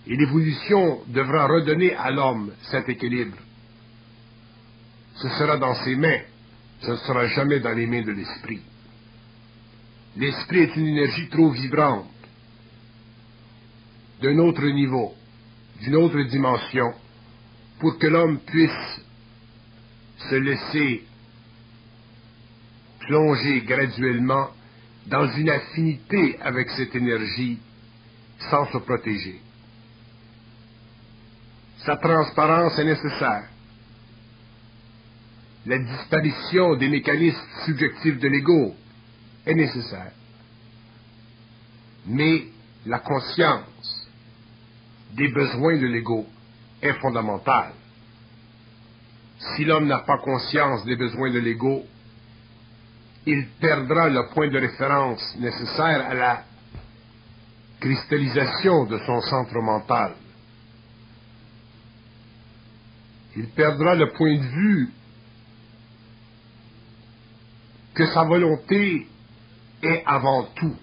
[0.07, 3.37] Et l'évolution devra redonner à l'homme cet équilibre.
[5.17, 6.21] Ce sera dans ses mains,
[6.81, 8.61] ce ne sera jamais dans les mains de l'esprit.
[10.17, 12.07] L'esprit est une énergie trop vibrante,
[14.21, 15.13] d'un autre niveau,
[15.81, 16.93] d'une autre dimension,
[17.79, 19.01] pour que l'homme puisse
[20.29, 21.03] se laisser
[22.99, 24.49] plonger graduellement
[25.07, 27.57] dans une affinité avec cette énergie
[28.49, 29.41] sans se protéger.
[31.85, 33.47] Sa transparence est nécessaire.
[35.65, 38.75] La disparition des mécanismes subjectifs de l'ego
[39.45, 40.11] est nécessaire.
[42.05, 42.45] Mais
[42.85, 44.07] la conscience
[45.13, 46.25] des besoins de l'ego
[46.81, 47.73] est fondamentale.
[49.55, 51.83] Si l'homme n'a pas conscience des besoins de l'ego,
[53.25, 56.43] il perdra le point de référence nécessaire à la
[57.79, 60.13] cristallisation de son centre mental.
[63.35, 64.89] Il perdra le point de vue
[67.93, 69.07] que sa volonté
[69.81, 70.75] est avant tout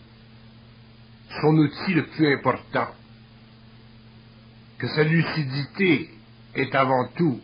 [1.41, 2.89] son outil le plus important,
[4.79, 6.11] que sa lucidité
[6.55, 7.41] est avant tout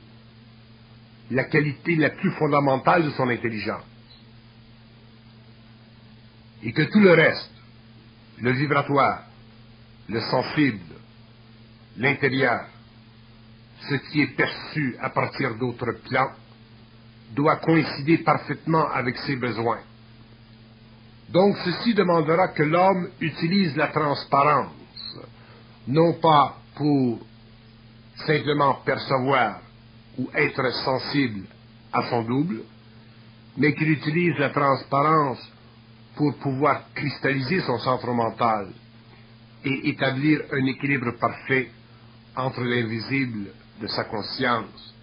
[1.31, 3.85] la qualité la plus fondamentale de son intelligence,
[6.63, 7.51] et que tout le reste,
[8.39, 9.25] le vibratoire,
[10.09, 10.81] le sensible,
[11.97, 12.67] l'intérieur,
[13.89, 16.33] ce qui est perçu à partir d'autres plans,
[17.33, 19.81] doit coïncider parfaitement avec ses besoins.
[21.35, 25.19] Donc ceci demandera que l'homme utilise la transparence,
[25.89, 27.19] non pas pour
[28.25, 29.59] simplement percevoir
[30.17, 31.47] ou être sensible
[31.93, 32.63] à son double,
[33.57, 35.41] mais qu'il utilise la transparence
[36.15, 38.69] pour pouvoir cristalliser son centre mental
[39.65, 41.69] et établir un équilibre parfait
[42.37, 43.49] entre l'invisible
[43.81, 44.95] de sa conscience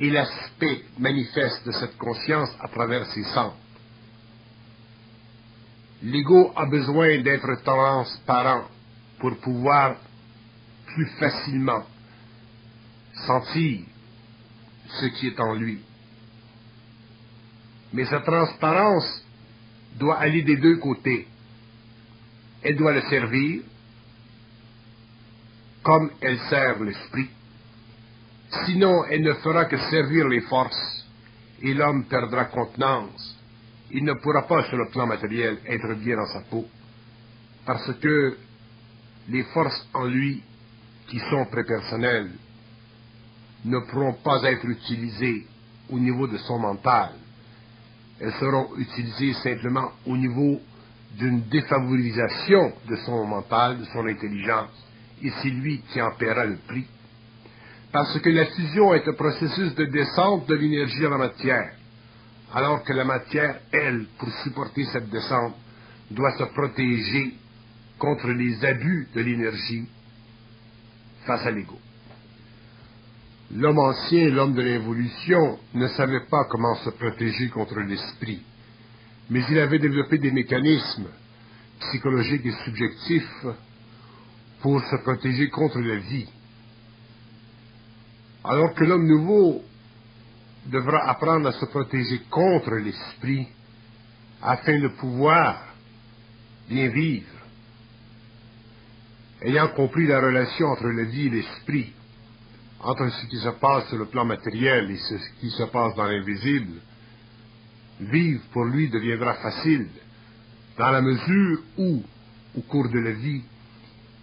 [0.00, 3.52] et l'aspect manifeste de cette conscience à travers ses sens.
[6.04, 8.66] L'ego a besoin d'être transparent
[9.18, 9.96] pour pouvoir
[10.86, 11.82] plus facilement
[13.26, 13.86] sentir
[15.00, 15.80] ce qui est en lui.
[17.94, 19.24] Mais sa transparence
[19.98, 21.26] doit aller des deux côtés.
[22.62, 23.62] Elle doit le servir
[25.82, 27.30] comme elle sert l'esprit.
[28.66, 31.06] Sinon, elle ne fera que servir les forces
[31.62, 33.33] et l'homme perdra contenance.
[33.96, 36.66] Il ne pourra pas, sur le plan matériel, être bien dans sa peau.
[37.64, 38.36] Parce que
[39.28, 40.42] les forces en lui,
[41.06, 42.32] qui sont prépersonnelles,
[43.64, 45.46] ne pourront pas être utilisées
[45.88, 47.10] au niveau de son mental.
[48.20, 50.60] Elles seront utilisées simplement au niveau
[51.16, 54.70] d'une défavorisation de son mental, de son intelligence.
[55.22, 56.86] Et c'est lui qui en paiera le prix.
[57.92, 61.74] Parce que la fusion est un processus de descente de l'énergie dans la matière.
[62.54, 65.56] Alors que la matière, elle, pour supporter cette descente,
[66.12, 67.34] doit se protéger
[67.98, 69.88] contre les abus de l'énergie
[71.26, 71.78] face à l'ego.
[73.56, 78.40] L'homme ancien, l'homme de l'évolution, ne savait pas comment se protéger contre l'esprit,
[79.30, 81.08] mais il avait développé des mécanismes
[81.80, 83.46] psychologiques et subjectifs
[84.60, 86.28] pour se protéger contre la vie.
[88.44, 89.64] Alors que l'homme nouveau
[90.66, 93.48] devra apprendre à se protéger contre l'esprit
[94.42, 95.74] afin de pouvoir
[96.68, 97.26] bien vivre.
[99.42, 101.92] Ayant compris la relation entre la vie et l'esprit,
[102.80, 106.04] entre ce qui se passe sur le plan matériel et ce qui se passe dans
[106.04, 106.80] l'invisible,
[108.00, 109.88] vivre pour lui deviendra facile
[110.78, 112.02] dans la mesure où,
[112.56, 113.42] au cours de la vie,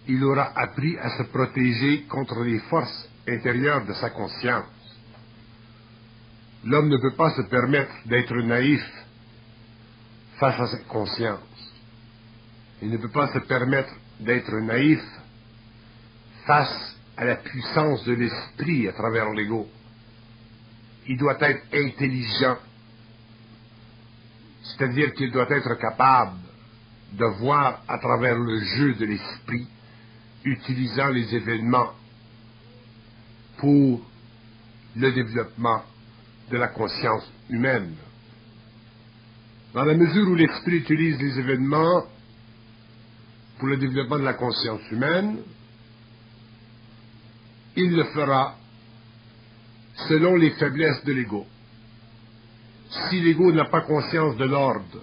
[0.08, 4.81] il aura appris à se protéger contre les forces intérieures de sa conscience.
[6.64, 8.82] L'homme ne peut pas se permettre d'être naïf
[10.38, 11.40] face à sa conscience.
[12.80, 15.00] Il ne peut pas se permettre d'être naïf
[16.46, 19.68] face à la puissance de l'esprit à travers l'ego.
[21.08, 22.58] Il doit être intelligent,
[24.62, 26.38] c'est-à-dire qu'il doit être capable
[27.12, 29.68] de voir à travers le jeu de l'esprit,
[30.44, 31.92] utilisant les événements
[33.58, 34.00] pour
[34.96, 35.82] le développement
[36.52, 37.94] de la conscience humaine.
[39.72, 42.04] Dans la mesure où l'esprit utilise les événements
[43.58, 45.38] pour le développement de la conscience humaine,
[47.74, 48.56] il le fera
[50.08, 51.46] selon les faiblesses de l'ego.
[53.08, 55.00] Si l'ego n'a pas conscience de l'ordre,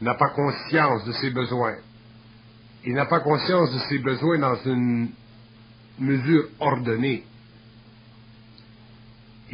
[0.00, 1.76] n'a pas conscience de ses besoins,
[2.86, 5.10] il n'a pas conscience de ses besoins dans une
[5.98, 7.24] mesure ordonnée,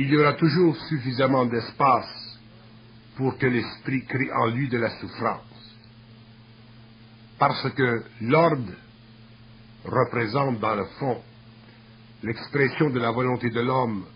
[0.01, 2.39] il y aura toujours suffisamment d'espace
[3.17, 5.77] pour que l'esprit crée en lui de la souffrance
[7.39, 8.73] parce que l'ordre
[9.85, 11.21] représente dans le fond
[12.23, 14.07] l'expression de la volonté de l'homme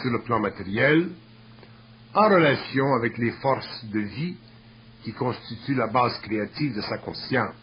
[0.00, 1.10] sur le plan matériel,
[2.14, 4.36] en relation avec les forces de vie
[5.04, 7.54] qui constituent la base créative de sa conscience.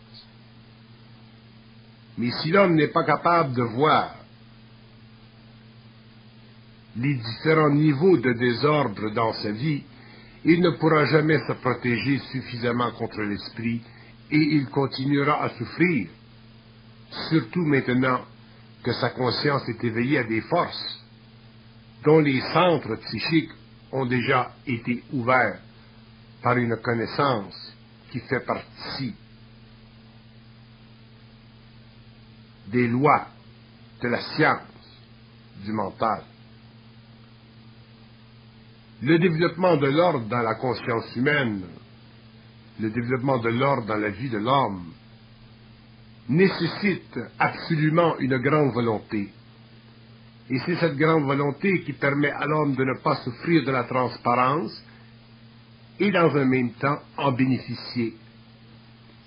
[2.18, 4.16] Mais si l'homme n'est pas capable de voir
[6.98, 9.84] les différents niveaux de désordre dans sa vie,
[10.46, 13.82] il ne pourra jamais se protéger suffisamment contre l'esprit
[14.32, 16.08] et il continuera à souffrir,
[17.30, 18.22] surtout maintenant
[18.84, 21.04] que sa conscience est éveillée à des forces
[22.04, 23.52] dont les centres psychiques
[23.92, 25.60] ont déjà été ouverts
[26.42, 27.74] par une connaissance
[28.12, 29.16] qui fait partie
[32.68, 33.28] des lois
[34.02, 34.62] de la science
[35.64, 36.24] du mental.
[39.02, 41.62] Le développement de l'ordre dans la conscience humaine
[42.80, 44.92] le développement de l'ordre dans la vie de l'homme
[46.28, 49.30] nécessite absolument une grande volonté.
[50.50, 53.84] Et c'est cette grande volonté qui permet à l'homme de ne pas souffrir de la
[53.86, 54.84] transparence
[56.00, 58.16] et dans un même temps en bénéficier.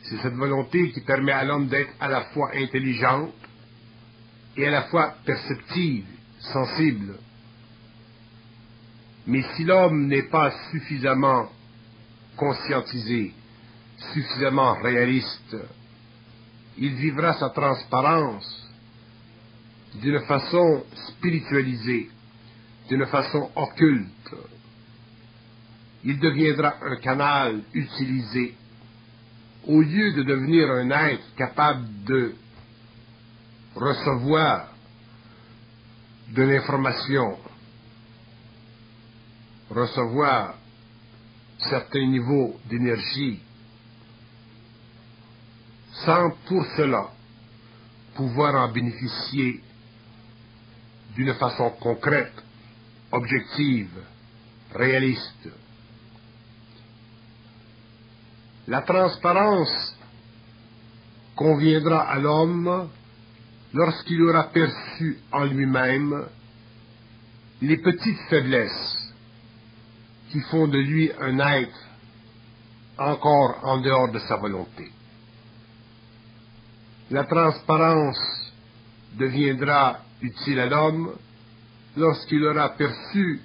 [0.03, 3.35] C'est cette volonté qui permet à l'homme d'être à la fois intelligente
[4.57, 6.07] et à la fois perceptive,
[6.41, 7.15] sensible.
[9.29, 11.51] Mais si l'homme n'est pas suffisamment
[12.35, 13.35] conscientisé,
[14.15, 15.55] suffisamment réaliste,
[16.79, 18.67] il vivra sa transparence
[20.01, 22.09] d'une façon spiritualisée,
[22.89, 24.35] d'une façon occulte.
[26.05, 28.55] Il deviendra un canal utilisé
[29.67, 32.35] au lieu de devenir un être capable de
[33.75, 34.69] recevoir
[36.31, 37.37] de l'information,
[39.71, 40.55] recevoir
[41.59, 43.41] certains niveaux d'énergie
[46.05, 47.09] sans pour cela
[48.15, 49.63] pouvoir en bénéficier
[51.15, 52.33] d'une façon concrète,
[53.11, 53.91] objective,
[54.75, 55.49] réaliste.
[58.67, 59.97] La transparence
[61.35, 62.89] conviendra à l'homme
[63.73, 66.27] lorsqu'il aura perçu en lui-même
[67.63, 69.08] les petites faiblesses
[70.31, 71.89] qui font de lui un être
[72.99, 74.91] encore en dehors de sa volonté.
[77.11, 78.53] La transparence
[79.15, 81.15] deviendra utile à l'homme
[81.97, 83.41] lorsqu'il aura perçu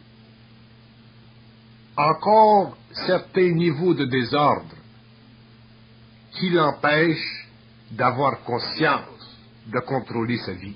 [1.95, 2.75] encore
[3.05, 4.75] certains niveaux de désordre
[6.34, 7.47] qui l'empêchent
[7.91, 10.75] d'avoir conscience de contrôler sa vie.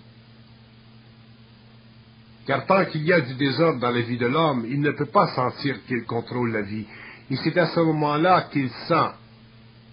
[2.48, 5.08] Car tant qu'il y a du désordre dans la vie de l'homme, il ne peut
[5.08, 6.86] pas sentir qu'il contrôle la vie.
[7.30, 9.12] Et c'est à ce moment-là qu'il sent,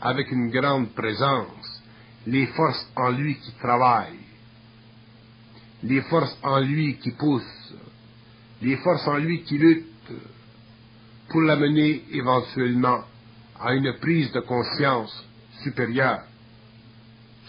[0.00, 1.82] avec une grande présence,
[2.28, 4.20] les forces en lui qui travaillent,
[5.82, 7.74] les forces en lui qui poussent,
[8.62, 10.12] les forces en lui qui luttent
[11.28, 13.00] pour l'amener éventuellement
[13.60, 15.26] à une prise de conscience
[15.64, 16.22] supérieure.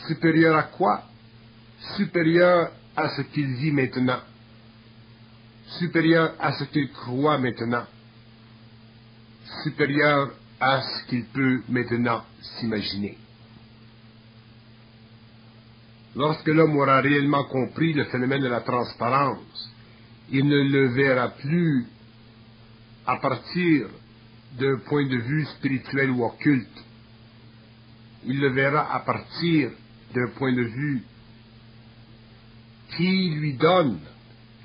[0.08, 1.04] Supérieure à quoi?
[1.96, 4.20] Supérieure à ce qu'il vit maintenant.
[5.80, 7.86] Supérieure à ce qu'il croit maintenant.
[9.64, 13.18] Supérieure à ce qu'il peut maintenant s'imaginer.
[16.16, 19.70] Lorsque l'homme aura réellement compris le phénomène de la transparence,
[20.32, 21.86] il ne le verra plus
[23.06, 23.88] à partir
[24.58, 26.84] d'un point de vue spirituel ou occulte.
[28.26, 29.72] Il le verra à partir
[30.14, 31.04] d'un point de vue
[32.96, 34.00] qui lui donne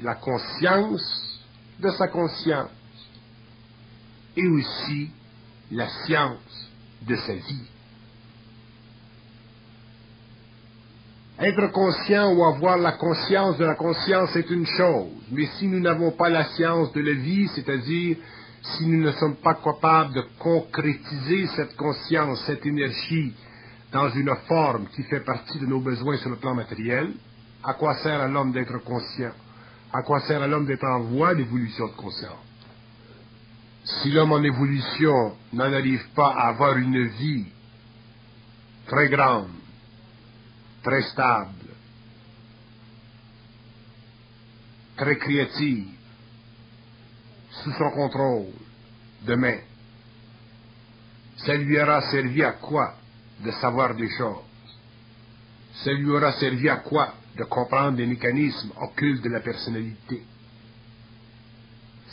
[0.03, 1.40] la conscience
[1.78, 2.70] de sa conscience
[4.36, 5.11] et aussi
[5.70, 6.68] la science
[7.03, 7.66] de sa vie.
[11.38, 15.80] Être conscient ou avoir la conscience de la conscience est une chose, mais si nous
[15.80, 18.16] n'avons pas la science de la vie, c'est-à-dire
[18.62, 23.32] si nous ne sommes pas capables de concrétiser cette conscience, cette énergie
[23.90, 27.14] dans une forme qui fait partie de nos besoins sur le plan matériel,
[27.64, 29.32] à quoi sert à l'homme d'être conscient?
[29.93, 32.38] À quoi sert à l'homme d'être en voie d'évolution de conscience?
[33.84, 37.47] Si l'homme en évolution n'en arrive pas à avoir une vie
[38.86, 39.51] très grande,
[40.82, 41.55] très stable,
[44.97, 45.88] très créative,
[47.51, 48.53] sous son contrôle,
[49.22, 49.59] demain.
[51.38, 52.95] Ça lui aura servi à quoi
[53.41, 54.45] de savoir des choses?
[55.84, 60.22] Ça lui aura servi à quoi de comprendre les mécanismes occultes de la personnalité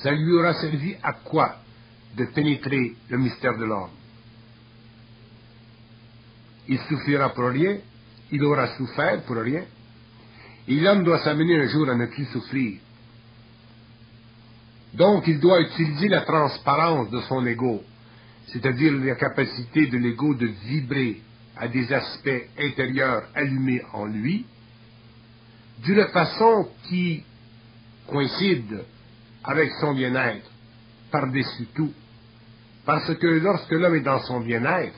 [0.02, 1.58] Ça lui aura servi à quoi
[2.16, 3.90] de pénétrer le mystère de l'homme?
[6.70, 7.78] Il souffrira pour rien,
[8.32, 9.64] il aura souffert pour rien,
[10.66, 12.80] et l'homme doit s'amener un jour à ne plus souffrir.
[14.94, 17.84] Donc, il doit utiliser la transparence de son ego,
[18.48, 21.22] c'est-à-dire la capacité de l'ego de vibrer
[21.58, 24.46] à des aspects intérieurs allumés en lui,
[25.84, 27.24] d'une façon qui
[28.08, 28.84] coïncide
[29.44, 30.50] avec son bien-être,
[31.12, 31.94] par-dessus tout.
[32.86, 34.98] Parce que lorsque l'homme est dans son bien-être,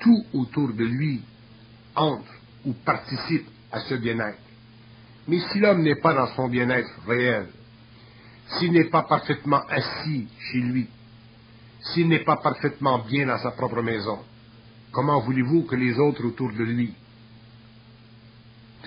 [0.00, 1.20] tout autour de lui
[1.94, 2.32] entre
[2.64, 4.38] ou participe à ce bien-être.
[5.28, 7.46] Mais si l'homme n'est pas dans son bien-être réel,
[8.58, 10.88] s'il n'est pas parfaitement assis chez lui,
[11.80, 14.18] s'il n'est pas parfaitement bien dans sa propre maison,
[14.92, 16.94] comment voulez-vous que les autres autour de lui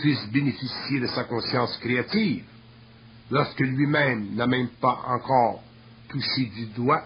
[0.03, 2.43] puissent bénéficier de sa conscience créative
[3.31, 5.63] lorsque lui-même n'a même pas encore
[6.09, 7.05] touché du doigt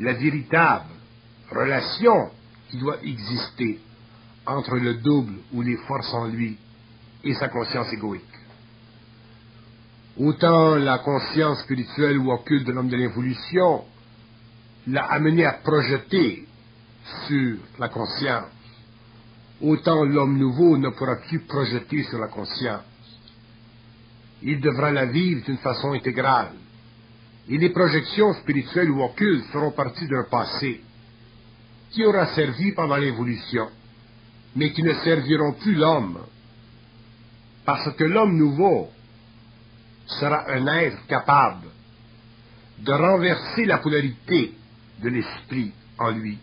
[0.00, 0.90] la véritable
[1.50, 2.30] relation
[2.68, 3.80] qui doit exister
[4.44, 6.58] entre le double ou les forces en lui
[7.24, 8.22] et sa conscience égoïque.
[10.18, 13.84] Autant la conscience spirituelle ou occulte de l'homme de l'évolution
[14.88, 16.46] l'a amené à projeter
[17.26, 18.59] sur la conscience,
[19.60, 22.82] autant l'homme nouveau ne pourra plus projeter sur la conscience.
[24.42, 26.52] Il devra la vivre d'une façon intégrale.
[27.48, 30.80] Et les projections spirituelles ou occultes feront partie d'un passé
[31.90, 33.68] qui aura servi pendant l'évolution,
[34.56, 36.18] mais qui ne serviront plus l'homme,
[37.64, 38.88] parce que l'homme nouveau
[40.06, 41.68] sera un être capable
[42.78, 44.54] de renverser la polarité
[45.02, 46.38] de l'esprit en lui,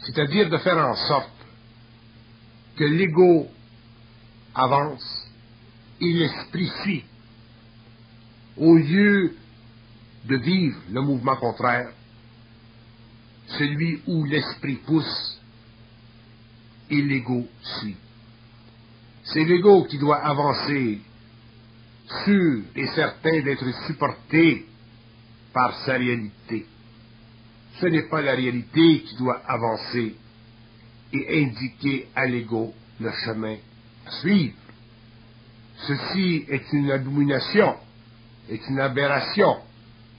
[0.00, 1.39] c'est-à-dire de faire en sorte
[2.84, 3.48] l'ego
[4.54, 5.28] avance
[6.00, 7.04] et l'esprit suit,
[8.56, 9.34] au lieu
[10.24, 11.90] de vivre le mouvement contraire,
[13.58, 15.40] celui où l'esprit pousse
[16.90, 17.96] et l'ego suit.
[19.24, 21.00] C'est l'ego qui doit avancer
[22.24, 24.66] sûr et certain d'être supporté
[25.52, 26.66] par sa réalité.
[27.80, 30.16] Ce n'est pas la réalité qui doit avancer
[31.12, 33.56] et indiquer à l'ego le chemin
[34.06, 34.56] à suivre.
[35.86, 37.76] Ceci est une abomination,
[38.48, 39.56] est une aberration,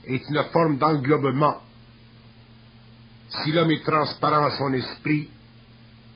[0.04, 1.58] est une forme d'englobement.
[3.28, 5.28] Si l'homme est transparent à son esprit,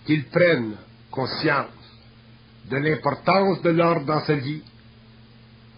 [0.04, 0.76] qu'il prenne
[1.10, 1.70] conscience
[2.68, 4.62] de l'importance de l'ordre dans sa vie,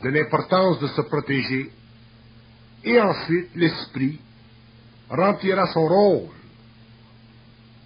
[0.03, 1.71] de l'importance de se protéger,
[2.85, 4.19] et ensuite l'esprit
[5.11, 6.29] remplira son rôle.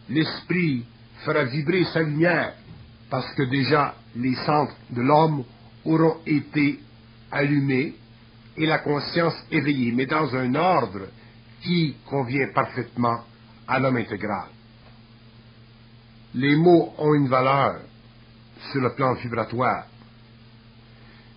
[0.08, 0.84] L'esprit
[1.24, 2.54] fera vibrer sa lumière,
[3.10, 5.44] parce que déjà les centres de l'homme
[5.84, 6.80] auront été
[7.30, 7.94] allumés
[8.56, 11.06] et la conscience éveillée, mais dans un ordre
[11.62, 13.20] qui convient parfaitement
[13.66, 14.48] à l'homme intégral.
[16.34, 17.80] Les mots ont une valeur
[18.70, 19.86] sur le plan vibratoire,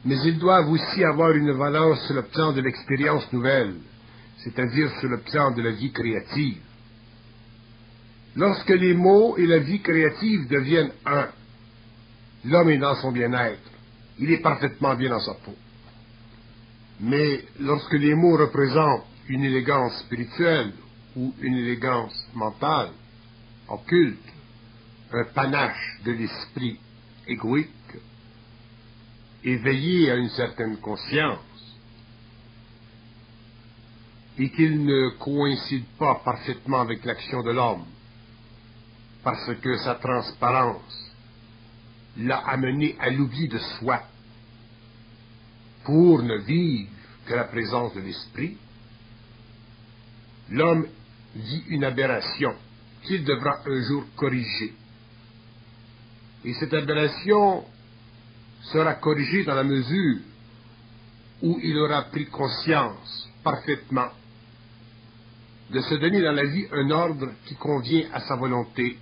[0.04, 3.76] mais ils doivent aussi avoir une valeur sur le plan de l'expérience nouvelle,
[4.38, 6.62] c'est-à-dire sur le plan de la vie créative.
[8.36, 11.30] Lorsque les mots et la vie créative deviennent un,
[12.44, 13.72] l'homme est dans son bien-être,
[14.20, 15.56] il est parfaitement bien dans sa peau.
[17.00, 20.74] Mais lorsque les mots représentent une élégance spirituelle
[21.16, 22.90] ou une élégance mentale,
[23.70, 24.20] occulte,
[25.14, 26.80] un panache de l'esprit
[27.28, 27.70] égoïque,
[29.44, 31.40] éveillé à une certaine conscience,
[34.38, 37.86] et qu'il ne coïncide pas parfaitement avec l'action de l'homme,
[39.26, 41.12] parce que sa transparence
[42.18, 44.04] l'a amené à l'oubli de soi,
[45.84, 46.92] pour ne vivre
[47.26, 48.56] que la présence de l'esprit,
[50.52, 50.86] l'homme
[51.36, 52.54] vit une aberration
[53.02, 54.76] qu'il devra un jour corriger.
[56.44, 57.66] Et cette aberration
[58.62, 60.20] sera corrigée dans la mesure
[61.42, 64.10] où il aura pris conscience parfaitement
[65.72, 69.00] de se donner dans la vie un ordre qui convient à sa volonté,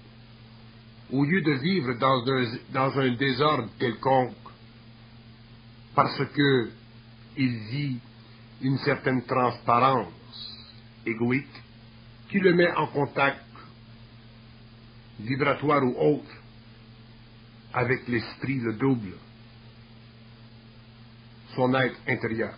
[1.14, 4.34] au lieu de vivre dans un, dans un désordre quelconque,
[5.93, 6.72] parce que
[7.38, 7.99] il vit
[8.61, 10.11] une certaine transparence
[11.05, 11.61] égoïque
[12.30, 13.45] qui le met en contact
[15.20, 16.32] vibratoire ou autre
[17.74, 19.14] avec l'esprit le double,
[21.55, 22.51] son être intérieur.